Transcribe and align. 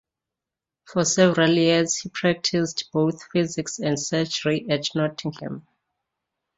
For 0.85 1.05
several 1.05 1.51
years 1.53 1.97
he 1.97 2.09
practised 2.09 2.85
both 2.91 3.21
physic 3.31 3.67
and 3.83 3.99
surgery 3.99 4.65
at 4.67 4.87
Nottingham. 4.95 5.67